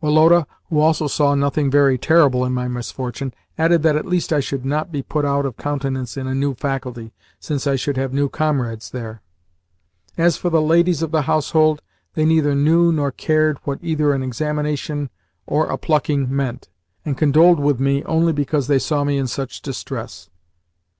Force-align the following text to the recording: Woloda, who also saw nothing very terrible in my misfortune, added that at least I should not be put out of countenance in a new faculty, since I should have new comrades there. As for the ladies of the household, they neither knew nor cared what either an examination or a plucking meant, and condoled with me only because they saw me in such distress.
Woloda, 0.00 0.46
who 0.68 0.78
also 0.78 1.08
saw 1.08 1.34
nothing 1.34 1.68
very 1.68 1.98
terrible 1.98 2.44
in 2.44 2.52
my 2.52 2.68
misfortune, 2.68 3.34
added 3.58 3.82
that 3.82 3.96
at 3.96 4.06
least 4.06 4.32
I 4.32 4.38
should 4.38 4.64
not 4.64 4.92
be 4.92 5.02
put 5.02 5.24
out 5.24 5.44
of 5.44 5.56
countenance 5.56 6.16
in 6.16 6.28
a 6.28 6.32
new 6.32 6.54
faculty, 6.54 7.12
since 7.40 7.66
I 7.66 7.74
should 7.74 7.96
have 7.96 8.12
new 8.14 8.28
comrades 8.28 8.90
there. 8.92 9.20
As 10.16 10.36
for 10.36 10.48
the 10.48 10.62
ladies 10.62 11.02
of 11.02 11.10
the 11.10 11.22
household, 11.22 11.82
they 12.14 12.24
neither 12.24 12.54
knew 12.54 12.92
nor 12.92 13.10
cared 13.10 13.58
what 13.64 13.80
either 13.82 14.12
an 14.12 14.22
examination 14.22 15.10
or 15.44 15.66
a 15.66 15.76
plucking 15.76 16.28
meant, 16.32 16.68
and 17.04 17.18
condoled 17.18 17.58
with 17.58 17.80
me 17.80 18.04
only 18.04 18.32
because 18.32 18.68
they 18.68 18.78
saw 18.78 19.02
me 19.02 19.18
in 19.18 19.26
such 19.26 19.60
distress. 19.60 20.30